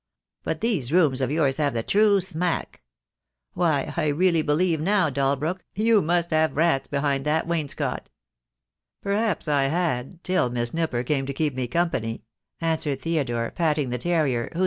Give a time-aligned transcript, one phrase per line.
[0.41, 2.81] But these rooms of yours have the true smack.
[3.53, 8.09] Why, I really believe now, Dalbrook, you must have rats behind that wainscot?"
[9.03, 12.23] "Perhaps I had, till Miss Nipper came to keep me company,"
[12.59, 14.59] answered Theodore, patting the terrier, whose 46 THE DAY WILL COME.